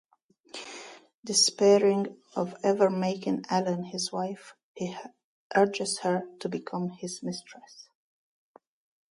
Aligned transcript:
Despairing 1.23 2.17
of 2.35 2.55
ever 2.63 2.89
making 2.89 3.43
Ellen 3.51 3.83
his 3.83 4.11
wife, 4.11 4.55
he 4.73 4.97
urges 5.55 5.99
her 5.99 6.23
to 6.39 6.49
become 6.49 6.89
his 6.89 7.21
mistress. 7.21 7.87